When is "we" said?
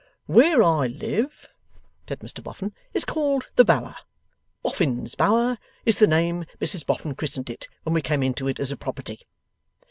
7.93-8.01